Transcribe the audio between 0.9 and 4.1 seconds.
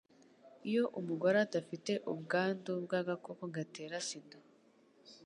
umugore adafite ubwandu bw agakoko gatera